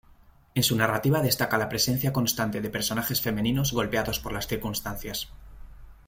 [0.55, 5.29] En su narrativa destaca la presencia constante de personajes femeninos golpeados por las circunstancias.